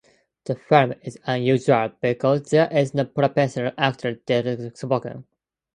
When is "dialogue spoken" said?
4.15-5.25